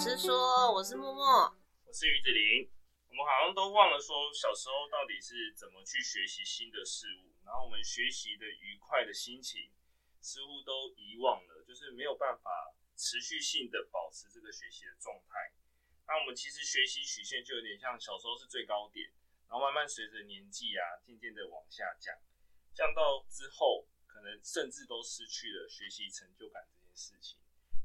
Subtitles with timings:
[0.00, 2.72] 师说，我是默默，我是于子陵。
[3.10, 9.68] 我们好像都忘了说，小时候到底是怎么去学习新的事物，然后我们学习的愉快的心情
[10.22, 15.52] 似乎都遗忘了，就是没有办法持续性的保持这个学习的状态。
[16.08, 19.12] 那我们其实学习曲线就有点像小时候是最高点，
[19.50, 22.16] 然后慢慢随着年纪啊，渐渐的往下降，
[22.72, 27.36] 降到之后可能甚至都失去了学习成就感这件事情。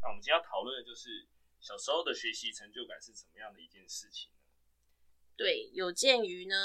[0.01, 1.27] 那我们今天要讨论的就是。
[1.65, 4.37] 小时候的学习成就感是怎么样的一件事情呢？
[5.35, 6.55] 对，有鉴于呢，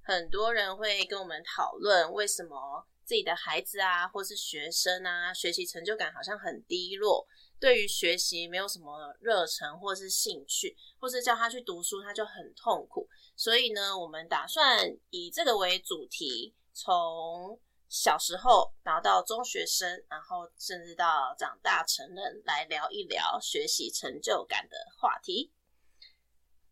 [0.00, 7.26] 很多人会跟我们讨论为什么自己的孩子啊，或是学生啊，学习成就感好像很低落，
[7.58, 13.08] 对于学习没有什么热忱或是兴趣，或是叫他去读书他就很痛苦。
[13.34, 25.50] 所以呢，我们打算以这个为主题，从小时候，然后到中学生，然后甚至到长大成人，来聊一聊学习成就感的话题。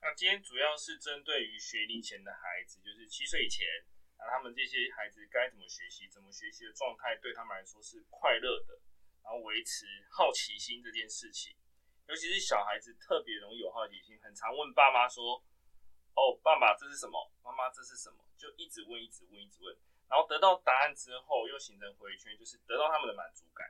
[0.03, 3.67] 那今天主要是针对于学龄前的孩子，就是七岁以前，
[4.19, 8.79] 那他们这些孩子该怎么学习，怎么学习的状态对他们来说是快乐的，
[9.25, 11.57] 然后维持好奇心这件事情。
[12.07, 15.43] 尤其是小孩子特别容易有好奇心，很常问爸妈说
[16.15, 17.33] ：“哦，爸爸这是什么？
[17.43, 19.75] 妈妈这是什么？”就一直问，一直问，一直问。
[20.09, 23.67] 然后得到答案之后，又形成回圈，就是得到他们的满足感。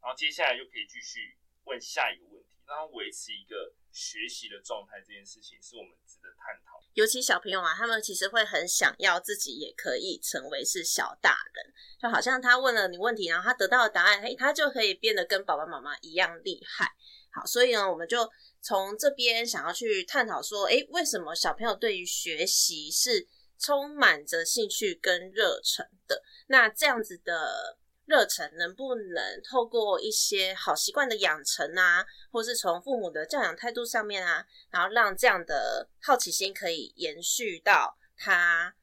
[0.00, 5.00] 然后接下来又可以继续问下一个问题，让他维持一个学习的状态。
[5.00, 6.78] 这件事情是我们值得探讨。
[6.94, 16.94] 尤其小朋友啊，他们其实会很想要自己也可以成为是小大人，就好像他问了你问题，然后他得到的答案，嘿，他就可以变得跟爸爸妈妈一样厉害。
[17.30, 18.28] 好，所以呢，我们就
[18.60, 38.74] 从这边想要去探讨说，诶，为什么小朋友对于学习是充满着兴趣跟热忱的，那这样子的热忱能不能透过一些好习惯的养成啊，或是从父母的教养态度上面啊，然后让这样的好奇心可以延续到他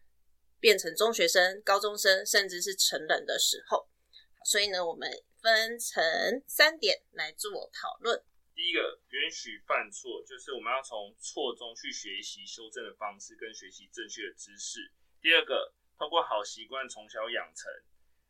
[0.60, 3.88] 变成中学生、高中生，甚至是成人的时候。
[4.44, 5.10] 所以呢，我们
[5.42, 6.04] 分成
[6.46, 8.22] 三点来做讨论。
[8.56, 14.94] 第一个，允许犯错，就是我们要从错中去学习修正的方式，跟学习正确的知识。
[15.20, 17.70] 第二个，透过好习惯从小养成，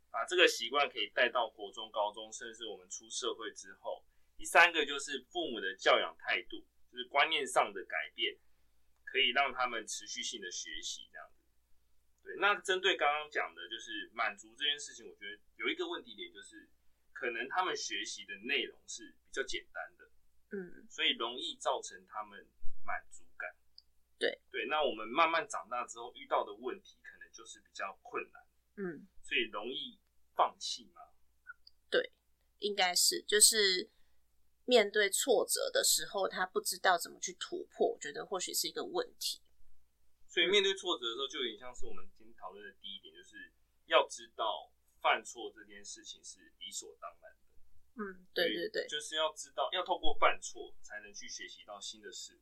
[0.10, 4.04] 把这个习惯可以带到国中、高中，甚至我们出社会之后。
[4.36, 8.36] 第三个就是父母的教养态度，就是观念上的改变，
[9.06, 11.46] 可以让他们持续性的学习这样子。
[12.24, 16.68] 对，那针对刚刚讲的，就是满足这件事情，我觉得有一个问题点，就是
[17.14, 20.10] 可能他们学习的内容是比较简单的。
[20.56, 22.48] 嗯，所以容易造成他们
[22.86, 23.54] 满足感。
[24.18, 28.42] 对对，那我们慢慢长大之后遇到的问题，可能就是比较困难。
[28.78, 30.00] 嗯，所以容易
[30.34, 31.02] 放弃吗？
[31.90, 32.14] 对，
[32.60, 33.90] 应该是，就是
[34.64, 39.42] 面对挫折的时候，他不知道怎么去突破，我觉得或许是一个问题。
[40.28, 43.52] 所以面对挫折的时候，就有点像是我们今天讨论的第一点，就是
[43.88, 47.36] 要知道犯错这件事情是理所当然。
[47.98, 52.42] 嗯，对对对，就是要知道，要透过犯错才能去学习到新的事物。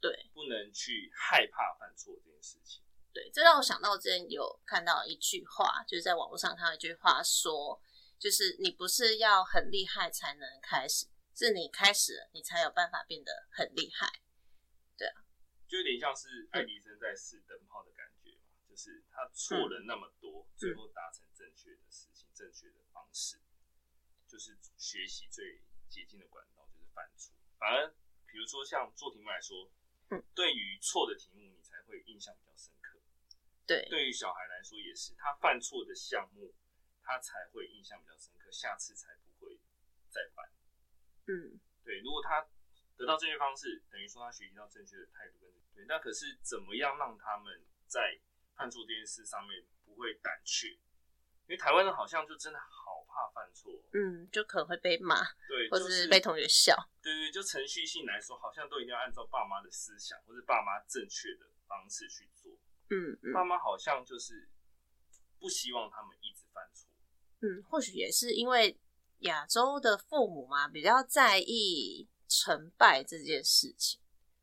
[0.00, 2.82] 对，不能去害怕犯错这件事情。
[3.12, 7.80] 对，这让我想到之前有看到一句话，就是在网络上看到一句话说，
[8.18, 14.20] 就是你不是要很厉害才能开始，是你开始了，你才有办法变得很厉害。
[14.98, 15.24] 对啊，
[15.66, 23.40] 就有点像是爱迪生在试灯泡的感觉嘛，就是他错了那么多，嗯、最后达成正确的事情，嗯、正确的方式。
[24.34, 27.32] 就是学习最捷径的管道，就是犯错。
[27.56, 27.86] 反而，
[28.26, 29.70] 比如说像做题目来说，
[30.10, 32.98] 嗯，对于错的题目，你才会印象比较深刻。
[33.64, 36.52] 对，对于小孩来说也是，他犯错的项目，
[37.00, 39.56] 他才会印象比较深刻，下次才不会
[40.10, 40.50] 再犯。
[41.28, 42.00] 嗯，对。
[42.00, 42.44] 如果他
[42.96, 48.18] 得到正确方式，等于说他学习到正确的态度跟对，那可是怎么样让他们在
[48.56, 50.70] 犯错这件事上面不会胆怯？
[51.46, 53.03] 因为台湾人好像就真的好。
[53.14, 55.14] 怕犯错，嗯，就可能会被骂，
[55.46, 62.50] 对， 或者是被同学笑，对对，就程序性来说，好像都一定要按照爸妈的思想或者爸妈正确的方式去做，
[62.90, 64.50] 嗯，嗯，爸妈好像就是
[65.38, 66.90] 不希望他们一直犯错，
[67.42, 68.76] 嗯，或许也是因为
[69.20, 74.00] 亚洲的父母嘛，比较在意成败这件事情，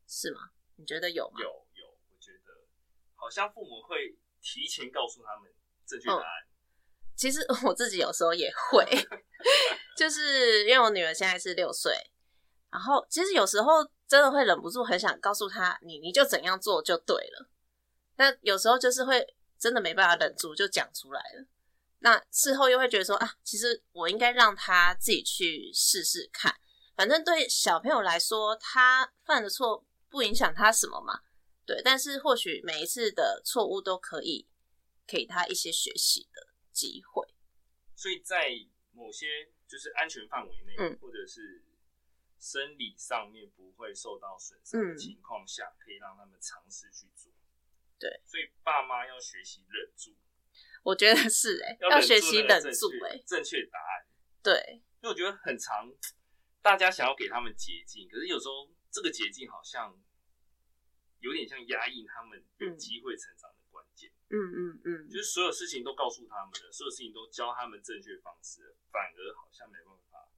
[0.08, 0.50] 是吗？
[0.76, 1.40] 你觉得有吗？
[1.40, 2.64] 有有，我觉得
[3.14, 5.52] 好像父母会提前告诉他们
[5.84, 6.42] 正确答案。
[6.46, 6.51] 嗯
[7.22, 8.84] 其实我自己有时候也会，
[9.96, 11.94] 就是因为我女儿现在是六岁，
[12.68, 17.48] 然后其实有时候真的会忍不住很想告诉她，你你就怎样做就对了。
[18.16, 19.24] 但有时候就是会
[19.56, 21.46] 真的没办法忍住就讲出来了。
[22.00, 26.52] 那事后又会觉得说啊，其实我应该让她自己去试试看。
[26.96, 31.20] 反正对小朋友来说，他犯的错不影响他什么嘛。
[31.64, 34.48] 对，但是或许每一次的错误都可以
[35.06, 37.26] 给他一些学习的机会。
[37.94, 38.50] 所以在
[38.92, 41.62] 某些就是安全范围内，嗯，或者是
[42.38, 47.32] 生理上面不会受到损伤的情况下，嗯，可以让他们尝试去做。
[47.98, 50.16] 对，所以爸妈要学习忍住。
[50.82, 54.06] 我觉得是哎、欸，要学习忍住哎、欸，正确答案。
[54.42, 55.88] 对，因为我觉得很长，
[56.60, 59.96] 大家想要给他们捷径，可是有时候这个捷径好像
[61.20, 63.51] 有点像压抑他们有机会成长。
[64.32, 70.32] 嗯嗯嗯，就是所有事情都告诉他们了，所有事情都教他们正确方式，反而好像没办法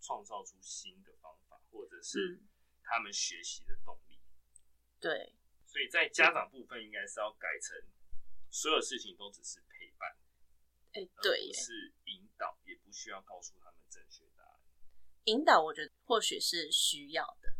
[0.00, 2.40] 创造出新的方法，或者是
[2.84, 4.20] 他们学习的动力。
[5.00, 5.34] 对，
[5.66, 7.76] 所以在家长部分应该是要改成
[8.50, 10.16] 所有事情都只是陪伴。
[10.92, 14.60] 哎、欸，对，不是引导，也不需要告诉他们正确答案。
[15.24, 17.52] 引导，我觉得或许是需要的，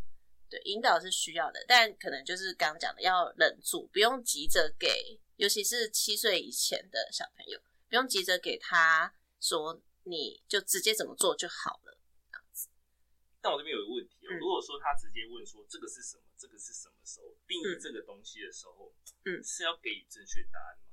[0.50, 11.96] 对，引导是需要的，但可能就是刚刚讲的，要忍住，不用急着给，尤其是七岁以前的小朋友，不用急着给他说，你就直接怎么做就好了，
[12.30, 12.68] 这样子。
[13.40, 18.92] 但我这边有一个问题哦、喔嗯，如果说他直接问说这个是什么，这个是什么时候定义这个东西的时候，
[19.24, 20.84] 嗯，是要给予正确答案吗？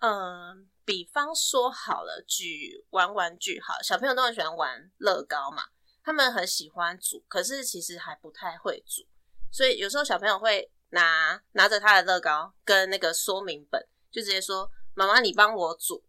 [0.00, 5.70] 嗯，比方说好了，举玩玩具好，小朋友都很喜欢玩乐高嘛，
[6.08, 9.06] 他们很喜欢煮，可是其实还不太会煮，
[9.52, 16.02] 所以有时候小朋友会拿拿着他的乐高跟那个说明本，就直接说：“妈妈，你帮我煮。”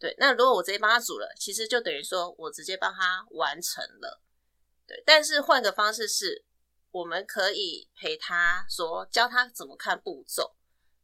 [0.00, 4.20] 对，那如果我直接帮他煮了，其实就等于说我直接帮他完成了。
[4.84, 6.44] 对，但是换个方式是，
[6.90, 10.56] 我们可以陪他说，教他怎么看步骤。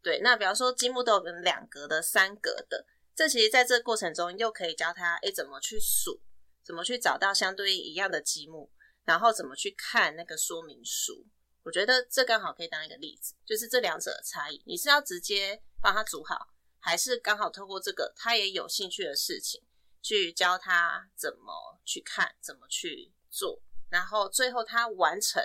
[0.03, 2.85] 对，那比方说积木都有两格的、三格的，
[3.15, 6.21] 这其实在这个过程中又可以教他，诶，怎么去数，
[6.63, 8.71] 怎么去找到相对应一样的积木，
[9.05, 11.27] 然后怎么去看那个说明书。
[11.65, 14.63] 我觉得这刚好可以当一个例子，就是这两者的差异。
[14.67, 16.49] 你是要直接帮他组好，
[16.81, 19.63] 还是刚好透过这个他也有兴趣的事情，
[20.03, 25.41] 去教他怎么去看，怎么去做，然后最后他完成，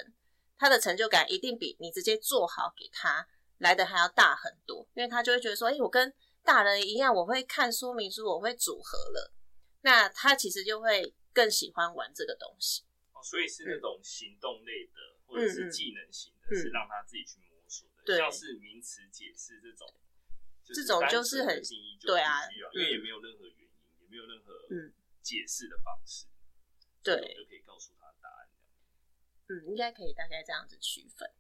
[0.57, 3.27] 他的成就感一定比你直接做好给他
[3.59, 6.11] 来的还要大很多，因为他就会觉得说，哎、我跟
[6.43, 9.31] 大人一样，我会看说明书，我会组合了，
[9.87, 12.83] 那他其实就会更喜欢玩这个东西。
[13.13, 18.17] 哦，所以是那种行动类的，嗯、或者是技能型的，嗯、是让他自己去摸索的。
[18.17, 19.87] 像是名词解释这种，
[20.65, 21.63] 这种就是很
[22.01, 24.59] 对啊，因为也没有任何原因，嗯、也没有任何
[25.23, 26.25] 解释的方式，
[27.01, 28.49] 对，就可以告诉他答案。
[29.47, 31.31] 嗯，应该可以大概这样子区分。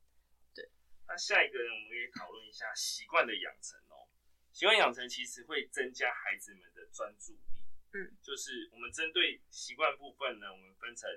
[0.55, 0.71] 对
[1.05, 4.07] 那下一个呢，我们可以讨论一下习惯的养成哦。
[4.53, 7.56] 习惯养成其实会增加孩子们的专注力。
[7.97, 11.09] 嗯，就是我们针对习惯部分呢，我们分成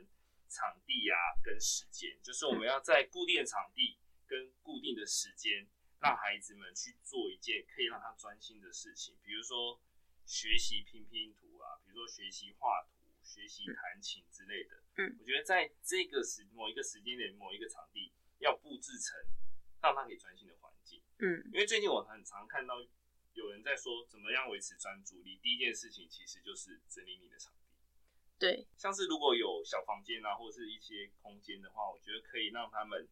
[0.49, 5.69] 场地啊跟时间，就是我们要在固定的场地跟固定的时间，
[6.00, 9.81] 让孩子们去做一件可以让他专心的事情，比如说
[10.25, 14.82] 学习拼拼图啊，比如说学习画图、学习弹琴之类的。
[14.97, 19.19] 嗯，我觉得在这个时某一个时间点、某一个场地要布置成。
[19.82, 22.75] 让他可以专心的环境，嗯，因为最近我很常看到
[23.35, 25.39] 有人在说怎么样维持专注力。
[25.43, 27.69] 第一件事情其实就是整理你的场地，
[28.39, 33.08] 对，像是如果有小房间啊，或者是一些空间的话，我觉得可以让他们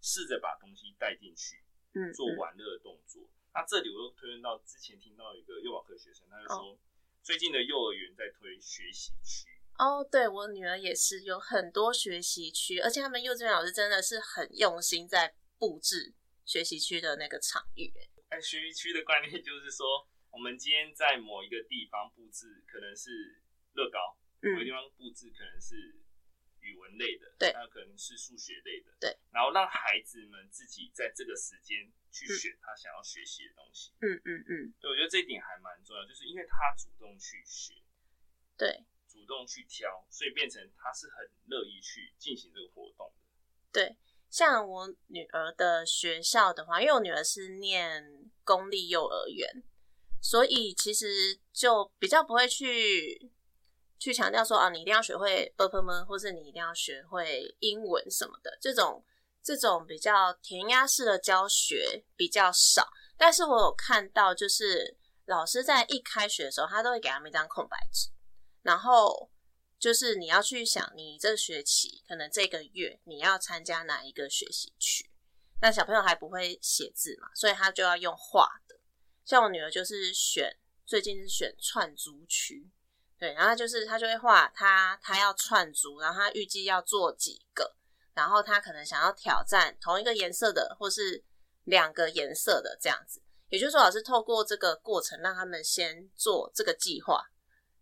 [0.00, 1.62] 试着把东西带进去，
[1.94, 3.22] 嗯，做玩乐的动作。
[3.54, 6.78] 那这里我又推论到之前听到一个幼保科学生，他就说、哦、
[7.22, 9.48] 最近的幼儿园在推学习区。
[9.78, 15.34] 哦，对，我女儿也是有很多学习区，而且他们幼稚园老师真的是很用心在。
[15.62, 16.12] 布置
[16.44, 17.94] 学习区的那个场域，
[18.32, 23.42] 哎，学习区的观念就是说，我们今天在某一个地方布置，可能是
[23.74, 26.00] 乐高，嗯，某个地方布置可能是
[26.60, 37.74] 语文类的，对，那可能是数学类的，对，然后让孩子们自己在这个时间去选他想要学习的东西，嗯嗯嗯，对，我觉得这一点还蛮重要，就是因为他主动去学，
[38.56, 43.96] 对，主动去挑，所以变成他是很乐意去进行这个活动的，对。
[44.32, 48.02] 像我女儿的学校的话，因为我女儿是念
[48.44, 49.62] 公立幼儿园，
[50.22, 53.30] 所以其实就比较不会去
[53.98, 59.04] 去强调说啊，你一定要学会波波文，或是你一定要学会英文什么的这种
[59.42, 62.88] 这种比较填鸭式的教学比较少。
[63.18, 64.96] 但是我有看到，就是
[65.26, 68.08] 老师在一开学的时候，他都会给他们一张空白纸，
[68.62, 69.28] 然后。
[69.82, 75.10] 就是你要去想，你这学期可能这个月你要参加哪一个学习区？
[75.60, 78.78] 那小朋友还不会写字嘛，所以他就要用画的。
[79.24, 82.70] 像我女儿就是选，最近是选串珠区，
[83.18, 87.74] 对，然后就是他就会画他他要串珠，然后他预计要做几个，
[88.14, 91.24] 然后他可能想要挑战同一个颜色的，或是
[91.64, 93.20] 两个颜色的这样子。
[93.48, 97.24] 也就是说，老师透过这个过程，让他们先做这个计划，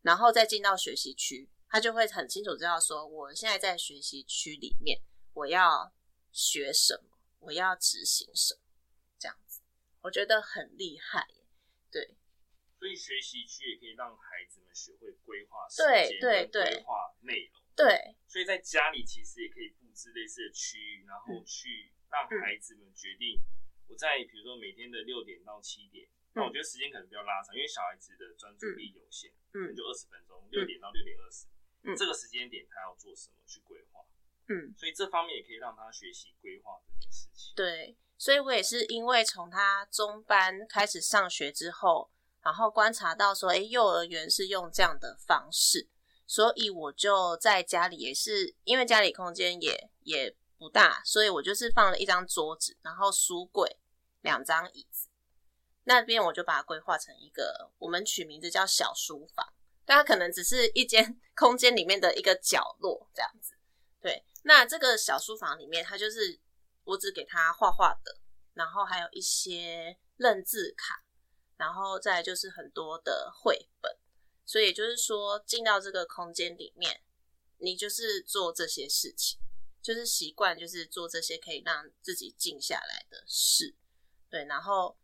[0.00, 5.00] 然后再进到学习区，他就会很清楚知道说，我现在在学习区里面，
[5.32, 5.92] 我要
[6.32, 8.60] 学什么，我要执行什么，
[9.18, 9.62] 这样子，
[10.02, 11.28] 我觉得很厉害，
[11.90, 12.16] 对。
[12.80, 17.62] 所以学习区也可以让孩子们学会规划时间，对对规划内容。
[17.76, 23.38] 对，所以在家里其实也可以布置类似的区域，然后去让孩子们决定。
[23.86, 31.46] 我在比如说每天的六点到七点，那我觉得时间可能比较拉长，因为小孩子的专注力有限，嗯，就二十分钟，六点到六点二十，
[31.82, 34.00] 嗯，这个时间点他要做什么去规划，
[34.49, 37.52] 嗯，所以这方面也可以让他学习规划这件事情。
[37.54, 42.10] 对，所以我也是因为从他中班开始上学之后。
[42.42, 45.90] 然后观察到说，哎，幼儿园是用这样的方式，
[46.26, 53.78] 所以我就在家里也是，因为家里空间也也不大，所以我就是放了一张桌子，然后书柜，
[54.22, 55.10] 两张椅子，
[55.84, 59.52] 那边我就把它规划成一个，我们取名字叫小书房，
[59.84, 63.54] 但它可能只是一间 空间里面的一个角落这样子。
[64.00, 66.40] 对，那这个小书房里面，它就是
[66.84, 68.18] 我只给他画画的，
[68.54, 71.04] 然后还有一些认字卡。
[71.56, 73.94] 然后再就是很多的绘本，
[74.46, 77.02] 所以就是说进到这个空间里面，
[77.58, 79.38] 你就是做这些事情，
[79.82, 83.76] 就是习惯就是做这些可以让自己静下来的事，
[84.30, 84.46] 对。
[84.46, 84.96] 然后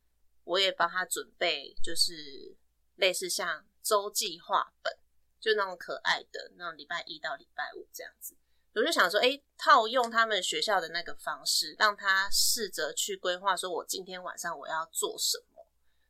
[0.45, 2.57] 我也帮他准备，就是
[2.95, 4.93] 类似像周计划本，
[5.39, 8.37] 就那种可爱的那种礼拜一到礼拜五这样子。
[8.75, 15.65] 我就想说，哎，套用他们学校的那个方式，让他试着去规划，说我今天晚上我要做什么。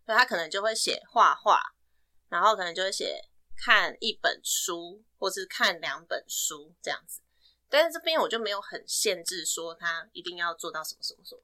[0.07, 1.61] 所以他可能就会写画画，
[2.31, 3.21] 然后可能就会写
[3.57, 7.21] 看一本书，或是看两本书这样子。
[7.69, 11.43] 但是这边我就没有很限制说他一定要做到什么什么什么，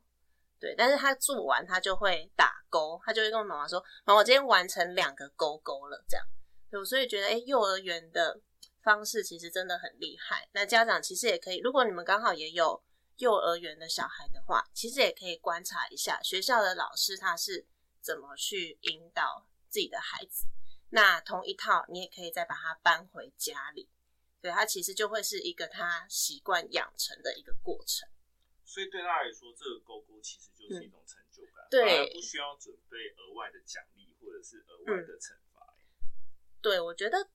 [0.63, 0.75] 对。
[0.77, 6.25] 但是他做完他就会打勾，他就会跟我妈妈说：“妈妈，我今天完成两个勾勾了。”这样。
[6.71, 8.41] 对，所以觉得诶，幼儿园的
[8.83, 10.49] 方式其实真的很厉害。
[10.53, 12.83] 那家长其实也可以，如果你们刚好也有
[13.17, 17.67] 幼儿园的小孩的话，其实也可以观察一下学校的老师他是。
[18.05, 20.49] 怎么去引导自己的孩子？
[20.91, 23.89] 那同一套，你也可以再把它搬回家里，
[24.41, 28.09] 对，它其实就会是一个他习惯养成的一个过程。
[28.73, 35.75] 所以对他来说，这个勾勾其实就是一种成就感，嗯、对，不需要准备额外的奖励或者是额外的惩罚。
[36.01, 36.09] 嗯、
[36.63, 37.29] 对，我觉得，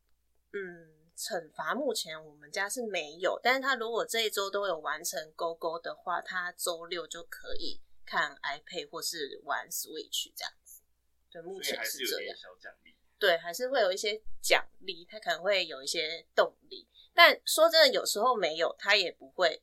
[0.53, 7.81] 嗯，惩罚目前我们家是没有，但是他如果这一周都有完成勾勾的话，他周六就可以。
[8.09, 10.81] 看 iPad 或是玩 Switch 这样子，
[11.29, 12.37] 对，目前是这样。
[12.37, 16.87] 小奖励，对，还是会有一些奖励，他可能会有一些动力。
[17.13, 19.61] 但说真的，有时候没有，他也不会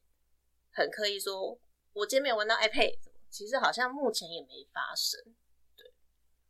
[0.71, 1.59] 很刻意说，
[1.95, 2.99] 我今天没有玩到 iPad，
[3.31, 5.19] 其实好像目前也没发生。
[5.77, 5.93] 对，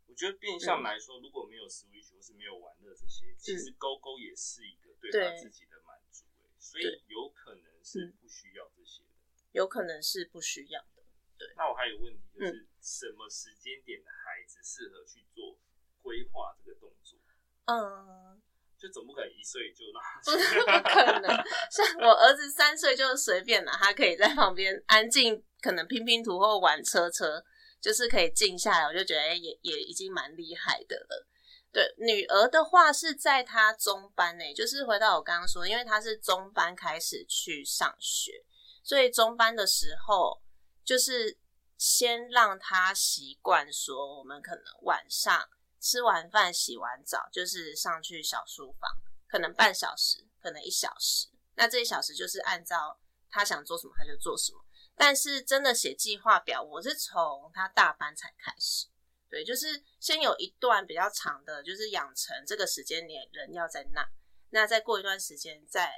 [0.07, 6.25] 我觉得变相来说，嗯、如果没有 Switch 或是没有玩乐这些，其实勾勾也是一个对他自己的满足，
[6.59, 9.09] 所以有可能是不需要这些的，
[9.53, 11.05] 有可能是不需要的。
[11.37, 15.59] 对，那我还有问题，就是什么时间点的孩子适合去做
[16.03, 17.19] 规划这个动作？
[17.67, 18.41] 嗯，
[18.85, 21.45] 就总不可能一岁就让他， 不 是不可能。
[21.71, 27.43] 像我儿子三岁就随便了，他可以在旁边安静，可能拼拼图或玩车车，
[27.81, 28.85] 就是可以静下来。
[28.85, 31.26] 我就觉得，哎，也也已经蛮厉害的了。
[31.73, 38.45] 对，女儿的话是在她中班诶，就是回到我刚刚说，因为她是中班开始去上学，
[38.83, 40.43] 所以中班的时候。
[40.85, 41.38] 就是
[41.79, 45.49] 先让她习惯说，我们可能晚上
[45.85, 48.91] 吃完饭、洗完澡，就是上去小书房，
[49.29, 51.29] 可能半小时，可能一小时。
[51.57, 52.99] 那这一小时就是按照
[53.29, 54.64] 他想做什么他就做什么。
[54.97, 58.87] 但是真的写计划表，我是从他大班才开始。
[59.29, 64.09] 对，就是先有一段比较长的，就是养成这个时间点人要在那，
[64.49, 65.93] 那再过一段时间再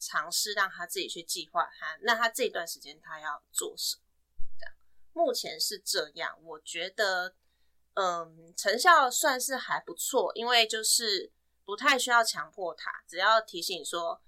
[0.00, 4.02] 尝试让他自己去计划他，那他这一段时间他要做什么。
[5.12, 7.34] 目前是这样，我觉得，
[8.00, 11.32] 嗯，成效算是还不错，因为就是
[11.64, 14.22] 不太需要强迫他，只要提醒说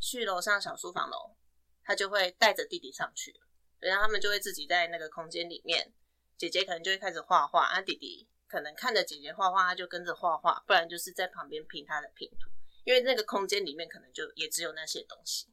[0.00, 1.36] 去楼上小书房喽，
[1.84, 3.38] 他就会带着弟弟上去，
[3.80, 5.92] 然后他们就会自己在那个空间里面，
[6.38, 12.48] 姐姐可能就会开始画画，啊，弟弟可能看着姐姐画画，他就跟着画画，不然就是在旁边拼他的拼图，
[12.84, 15.48] 因为那个空间里面可能就也只有那些东西，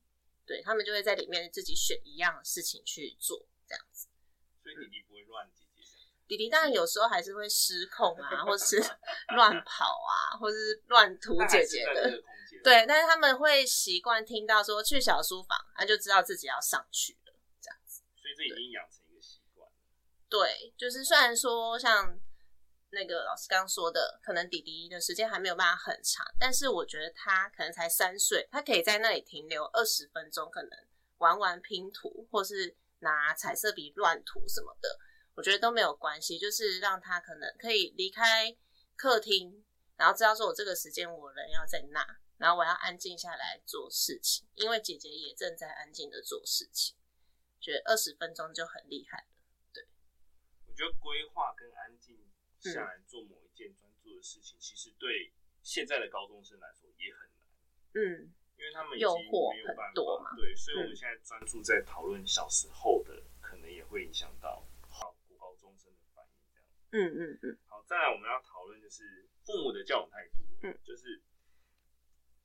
[0.46, 4.08] 对，他们就会在里面自己选一样的事情去做，这样子。
[4.64, 5.52] 所以弟弟不会乱。
[6.27, 8.77] 弟弟当然有时候还是会失控啊，或是
[9.36, 12.22] 乱跑啊，或是乱涂姐姐的。
[12.63, 18.03] 对，但是他们会习惯听到说去小书房，他就知道自己要上去了，这样子。
[18.15, 19.70] 所以这已经养成一个习惯。
[20.30, 22.18] 对，就是虽然说像
[22.92, 30.72] 那个老师刚刚说的，可能弟弟的时间还没有办法很长，但是我觉得他可能才三岁，他可以在那里停留二十分钟，可能
[31.18, 35.00] 玩玩拼图，或是拿彩色笔乱涂什么的，
[35.36, 36.38] 我觉得都没有关系。
[36.38, 38.56] 就是让他可能可以离开
[38.96, 39.63] 客厅，
[39.98, 42.06] 然后知道说我这个时间我人要在那。
[42.40, 46.98] 然后我要安静下来做事情，因为姐姐也正在安静的做事情，
[47.62, 49.28] 觉得二十分钟就很厉害了。
[49.72, 49.88] 对，
[50.66, 52.20] 我觉得规划跟安静
[52.60, 57.48] 下来做某一件专注的事情，嗯、其实对现在的高中生来说也很难。
[57.94, 60.36] 嗯，因为他们已经没有办法很多嘛。
[60.36, 66.44] 对，所以我们现在专注在讨论小时候的，嗯、可能也会影响到好高中生的反应。
[66.52, 66.68] 这样。
[66.94, 67.58] 嗯嗯嗯。
[67.68, 70.40] 好，再来我们要讨论就是父母的教养态度。
[70.64, 71.22] 嗯，就是。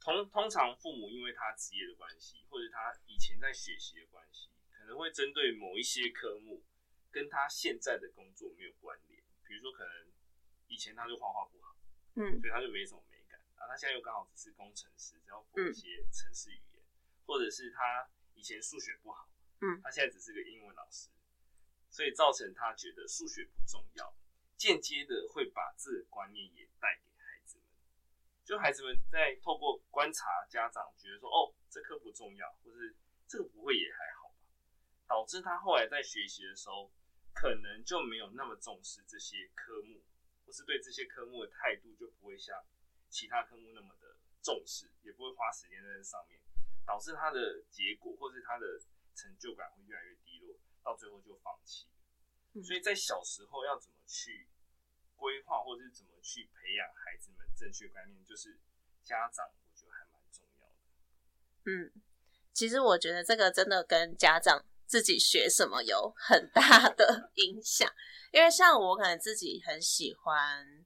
[0.00, 6.64] 通通常父母因为他职业的关系，或者他以前在学习的关系，可能会针对某一些科目
[7.11, 9.23] 跟他现在的工作没有关联。
[9.45, 10.07] 比如说，可能
[10.69, 11.76] 以前他就画画不好，
[12.14, 13.38] 嗯，所以他就没什么美感。
[13.57, 19.28] 然后他现在又刚好只是工程师，只要补一些程式语言，嗯，或者是他以前数学不好，
[19.61, 21.11] 嗯，他现在只是个英文老师，
[21.90, 24.17] 所以造成他觉得数学不重要，
[24.58, 27.66] 间接的会把这个观念也带给孩子们。
[28.44, 32.96] 就孩子们在透过观察家长，觉得说哦，这科不重要，或是
[33.28, 34.42] 这个不会也还好吧，
[35.06, 36.90] 导致他后来在学习的时候，
[37.32, 40.02] 可能就没有那么重视这些科目，
[40.44, 42.58] 或是对这些科目的态度就不会像
[43.08, 46.40] 其他科目那么的重视，也不会花时间在这上面，
[46.84, 48.80] 导致他的结果或是他的
[49.14, 51.86] 成就感会越来越低落，到最后就放弃。
[52.62, 54.48] 所以在小时候要怎么去
[55.16, 58.58] 规划，或者是怎么去培养孩子们正确观念，就是
[59.04, 60.75] 家长，我觉得还蛮重要的。
[61.66, 61.92] 嗯，
[62.52, 67.90] 其实我觉得这个真的跟家长自己学什么有很大的 影响。
[68.30, 70.84] 因为像我可能自己很喜欢，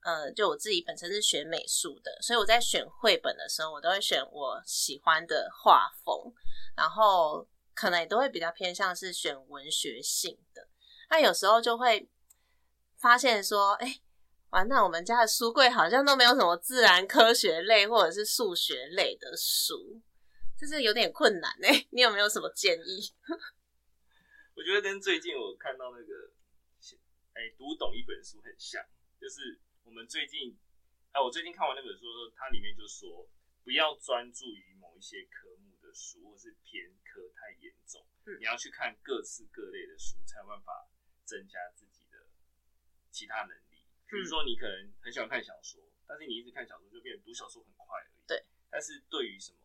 [0.00, 6.34] 呃，就我自己本身是学美术的，所以我在选绘本的时候，我都会选我喜欢的画风，
[6.76, 10.36] 然后可能也都会比较偏向是选文学性
[11.16, 11.20] 的。
[11.20, 12.08] 那有时候就会。
[13.02, 14.02] 发现说，哎、欸，
[14.50, 20.00] 完蛋，我们家的书柜好像都没有什么自然科学类或者是数学类的书，
[20.56, 21.84] 就是有点困难哎。
[21.90, 23.12] 你有没有什么建议？
[24.54, 26.30] 我觉得跟最近我看到那个，
[27.34, 28.80] 哎、欸，读懂一本书很像，
[29.20, 30.56] 就是我们最近，
[31.10, 33.28] 哎、啊，我最近看完那本书，它里面就说，
[33.64, 40.86] 不要专注于某一些科目的书，或是偏科太严重，嗯，你要去看各式各类的书，才有办法
[41.32, 42.28] 增加自己的。
[43.10, 48.12] 其他能力，比如说你可能很喜欢看小说，嗯、但是你一直看小说就变得读小说很快而已。
[48.26, 48.44] 对。
[48.70, 49.58] 但是对于什么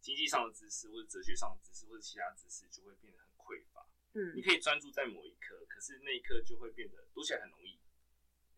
[0.00, 3.86] 经济上的知识，或者哲学上的知识，或者其他知识，就会变得很匮乏。
[4.14, 4.32] 嗯。
[4.34, 7.78] 你可以专注在某一科，可是那一科就会变得读起来很容易，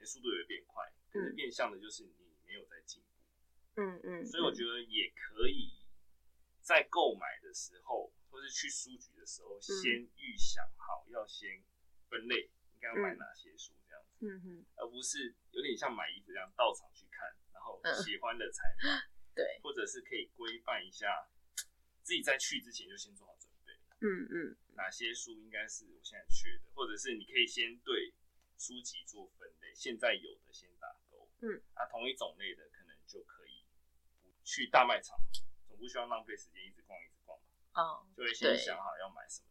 [0.07, 0.93] 速度也会变快。
[1.11, 3.83] 可是变相的就是你没有在进步。
[3.83, 4.25] 嗯嗯。
[4.25, 5.75] 所以我觉得也可以
[6.63, 11.65] 在购买的时候，或是去书局的时候，先预想好要先
[12.11, 14.27] 分类，应该要买哪些书这样子。
[14.27, 21.31] 嗯哼，而不是有点像买衣服这样到场去看，然后喜欢的才买，嗯，对，或者是可以规范一下，
[22.03, 23.73] 自己在去之前就先做好准备。
[24.03, 28.13] 嗯嗯，哪些书应该是我现在缺的，或者是你可以先对
[28.59, 31.31] 书籍做分类，现在有的先打勾。
[31.41, 33.65] 嗯，啊，同一种类的可能就可以
[34.21, 35.17] 不去大卖场，
[35.69, 37.47] 总不需要浪费时间一直逛一直逛嘛。
[37.73, 39.49] 哦，就会先想好要买什么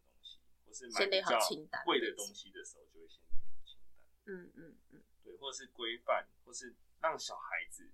[0.69, 1.39] 或是买比较
[1.83, 3.97] 贵的东西的时候就会先列好清单。
[4.27, 7.91] 嗯嗯嗯，对，或者是规范，或是让小孩子。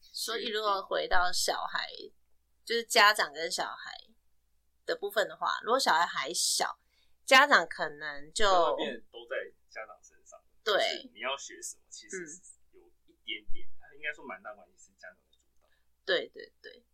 [0.00, 1.86] 所以，如果回到小孩，
[2.64, 3.92] 就是家长跟小孩
[4.84, 6.80] 的部分的话，如果小孩还小，
[7.24, 8.44] 家长可能就
[9.12, 9.36] 都在
[9.70, 10.42] 家长身上。
[10.64, 12.26] 对，你要学什么，其实
[12.72, 15.68] 有一点点，嗯、应该说蛮大关系是家长的主导。
[16.04, 16.84] 对对对，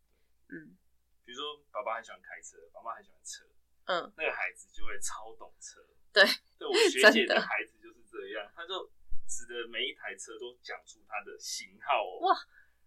[0.48, 0.76] 嗯，
[1.24, 3.46] 比如说爸爸很喜欢开车，爸妈很喜欢车，
[3.86, 5.80] 嗯，那个孩子就会超懂车。
[6.12, 6.24] 对，
[6.58, 7.94] 对我学姐的孩子就是。
[8.14, 8.88] 这样，他就
[9.26, 12.30] 指的每一台车都讲出它的型号哦。
[12.30, 12.38] 哇，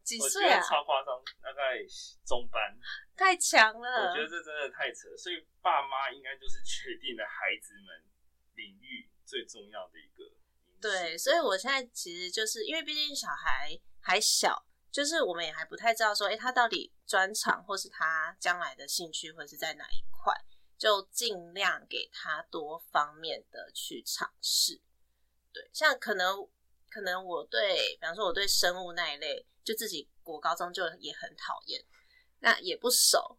[0.01, 0.61] 几岁啊？
[0.61, 1.83] 超夸张，大概
[2.25, 2.79] 中班。
[3.13, 4.07] 太强了！
[4.07, 8.05] 我觉得这真的太扯，所以爸妈应该就是决定了孩子们
[8.55, 10.23] 领域最重要的一个。
[10.79, 20.33] 对，所以我现在其实就是因为毕竟小孩还小，就是我们也还不太知道说，哎，他到底专长或是他将来的兴趣会是在哪一块，
[20.77, 24.81] 就尽量给他多方面的去尝试。
[25.51, 26.47] 对，像可能
[26.89, 31.83] 可能我对，比方说我对生物那一类，就自己国高中就也很讨厌，
[32.39, 33.37] 那也不熟。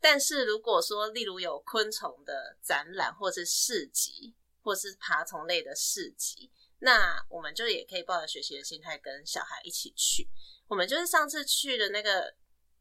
[0.00, 10.28] 但是如果说，例如有昆虫的展览，或是市集，或是爬虫类的市集，那我们就也可以抱着学习的心态跟小孩一起去。
[10.66, 12.34] 我们就是上次去的那个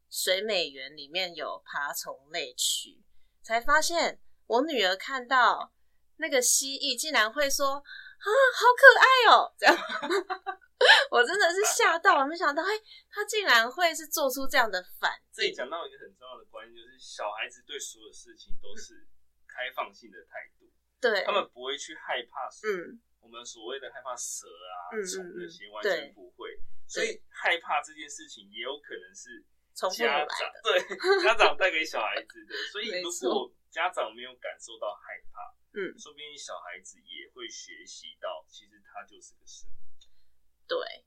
[0.10, 3.00] 水美园里面有爬虫类区，
[3.42, 5.74] 才发现我女儿看到
[6.18, 9.76] 那个蜥蜴，竟然会说啊，好可爱哦，这样。
[11.12, 12.70] 我真的是吓到了，没想到，哎，
[13.10, 15.30] 他竟然会是做出这样的反应。
[15.32, 19.08] 这里讲到一个很重要的观念，就是小孩子对所有事情都是
[19.48, 20.66] 开放性的态度，
[21.00, 26.60] 对，他们不会去害怕，嗯，我们所谓的害怕蛇啊、嗯、虫那些，完全不会。
[26.88, 29.88] 所以害怕这件事情也有可能是家
[30.26, 32.56] 长对家长带给小孩子的。
[32.72, 35.40] 所以如果家长没有感受到害怕，
[35.74, 39.74] 嗯，说不定小孩子也会学习到，其实他就是个生物。
[40.68, 41.06] 对，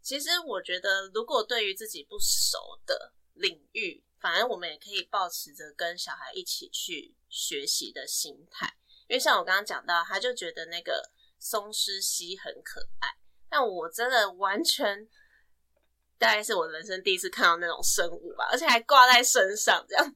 [0.00, 8.76] 其实我觉得，如果对于自己不熟的领域，反而我们也可以抱持着跟小孩一起去学习的心态。
[9.06, 13.08] 因为像我刚刚讲到，他就觉得那个松狮蜥很可爱，
[13.48, 15.08] 但我真的完全
[16.24, 20.14] 大概是我人生第一次看到那种生物吧，而且还挂在身上这样。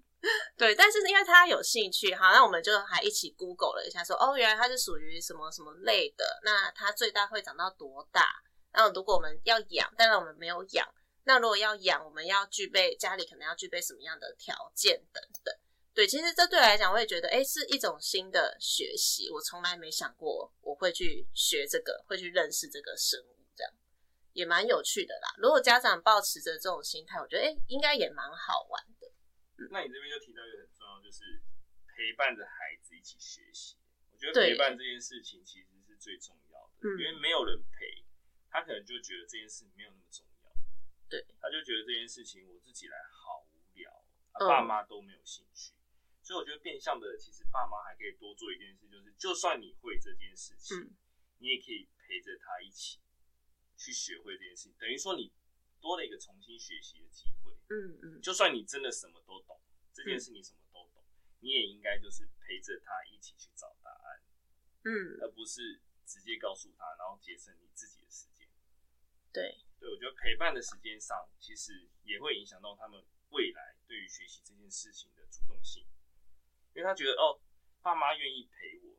[0.57, 8.25] 对，但是因为他有兴趣，好，那我们就还一起 Google 了一下说，哦，原来它是属于什么什么类的，那它最大会长到多大？
[8.73, 10.89] 那如果我们要养，当然我们没有养。
[11.25, 15.55] 那如果要养，我们要具备家里可能要具备什么样的条件等等。
[15.95, 19.31] 对，其实这对我来讲，我也觉得，哎，是一种新的学习。
[19.31, 23.73] 我从来没想过我会去学这个，会去认识这个生物，这样
[24.39, 25.35] 也蛮有趣的啦。
[25.43, 29.11] 如果家长抱持着这种心态，我觉得，哎，应该也蛮好玩的。
[29.59, 31.43] 嗯，那你这边就提到一个很重要，就是
[31.91, 33.75] 陪伴着孩子一起学习。
[34.13, 38.07] 我觉得陪伴这件事情其实是最重要的，因为没有人陪。
[38.51, 40.49] 他可能就觉得这件事没有那么重要，
[41.11, 43.93] 对，他就觉得这件事情我自己来好无聊，
[44.33, 50.97] 他爸妈都没有兴趣，嗯，所以我觉得变相的，其实爸妈还可以多做一件事，就是就算你会这件事情，嗯，
[51.41, 52.99] 你也可以陪着他一起
[53.79, 55.33] 去学会这件事情，等于说你
[55.81, 59.59] 多了一个重新学习的机会，嗯嗯，就算你真的什么都懂，
[59.95, 61.05] 这件事你什么都懂，
[61.39, 64.23] 你也应该就是陪着他一起去找答案，
[64.85, 68.49] 嗯，而不是直接告诉他，然后节省你自己的时间。
[69.33, 75.87] 对，对，我觉得陪伴的时间上，其实也会影响到他们未来对于学习这件事情的主动性，
[76.75, 77.41] 因为他觉得哦，
[77.81, 78.99] 爸妈愿意陪我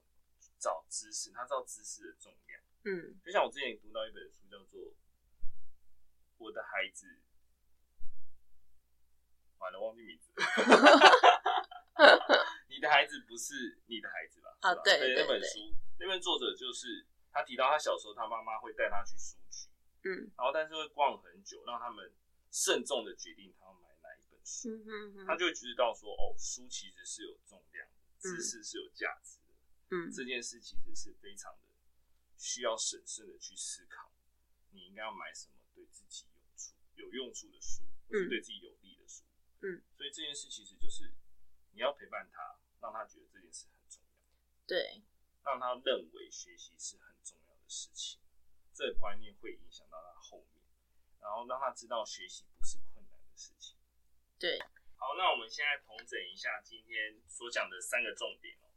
[0.58, 2.64] 找知识，他知道知识的重量。
[2.84, 4.80] 嗯，就像我之前读到一本书，叫做
[6.38, 7.08] 《我的孩子》，
[9.60, 10.32] 完了忘记名字，
[12.70, 14.58] 你的孩子不是你的孩子吧？
[14.62, 19.68] 啊，对，对，那本书，那本作者就是他提到他小时候，他妈妈会带他去书局。
[20.04, 22.14] 嗯，然后但是会逛很久，让他们
[22.52, 24.70] 慎重的决定他要买哪一本书。
[24.70, 27.86] 嗯哼哼，他就会知道说，哦，书其实是有重量，
[28.18, 29.54] 知识是有价值的。
[29.92, 31.69] 嗯，这件事其实是非常的
[32.40, 34.12] 需要审慎的去思考，
[34.72, 39.26] 你应该要买什么对自己有处有用处的书，或是对自己有利的书。
[39.62, 41.14] 嗯，所以这件事其实就是
[41.74, 44.10] 你要陪伴他，让他觉得这件事很重要。
[44.66, 45.04] 对，
[45.44, 48.22] 让他认为学习是很重要的事情。
[48.74, 50.64] 这个观念会影响到他后面，
[51.20, 53.76] 然后让他知道学习不是困难的事情。
[54.40, 54.58] 对，
[54.96, 58.69] 好，那我们现在统整一下今天所讲的三个重点哦，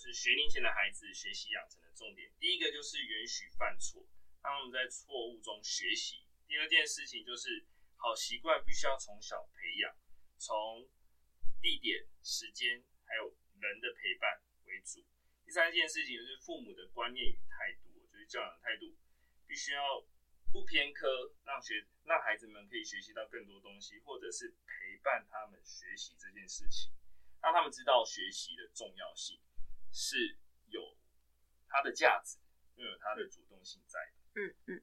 [0.00, 2.32] 是学龄前的孩子学习养成的重点。
[2.40, 4.00] 第一个就是允许犯错，
[4.42, 6.24] 让他们在错误中学习。
[6.48, 9.94] 第二件事情就是好习惯必须要从小培养，
[10.38, 10.88] 从
[11.60, 15.04] 地点、时间还有人的陪伴为主。
[15.44, 18.96] 第三件事情就是父母的观念与态度，就是教养态度。
[19.46, 19.82] 必须要
[20.52, 26.92] 不偏科，让学让孩子们可以学习到更多东西，或者是陪伴他们学习这件事情，
[27.42, 29.40] 让他们知道学习的重要性
[29.92, 30.80] 是有
[31.68, 32.38] 它的价值，
[32.76, 33.98] 又有它的主动性在。
[34.34, 34.82] 嗯嗯，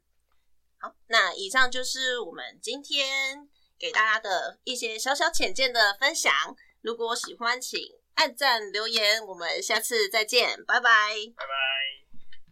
[0.79, 6.33] 好，那以上就是我们今天给大家的一些小小浅见的分享。
[6.81, 7.79] 如果喜欢，请
[8.15, 10.89] 按赞留言，我们下次再见，拜拜，
[11.35, 11.96] 拜拜。